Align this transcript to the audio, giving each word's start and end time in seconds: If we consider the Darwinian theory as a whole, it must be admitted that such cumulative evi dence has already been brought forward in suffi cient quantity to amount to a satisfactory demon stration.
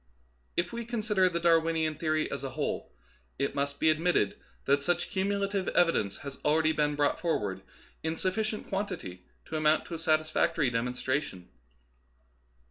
If 0.57 0.73
we 0.73 0.83
consider 0.83 1.29
the 1.29 1.39
Darwinian 1.39 1.93
theory 1.93 2.31
as 2.31 2.43
a 2.43 2.49
whole, 2.49 2.91
it 3.37 3.53
must 3.53 3.79
be 3.79 3.91
admitted 3.91 4.35
that 4.65 4.81
such 4.81 5.11
cumulative 5.11 5.67
evi 5.75 5.93
dence 5.93 6.17
has 6.25 6.39
already 6.43 6.71
been 6.71 6.95
brought 6.95 7.19
forward 7.19 7.61
in 8.01 8.15
suffi 8.15 8.41
cient 8.43 8.67
quantity 8.67 9.27
to 9.45 9.57
amount 9.57 9.85
to 9.85 9.93
a 9.93 9.99
satisfactory 9.99 10.71
demon 10.71 10.93
stration. 10.95 11.49